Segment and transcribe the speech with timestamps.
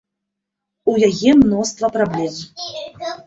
[0.93, 2.33] У яе мноства праблем.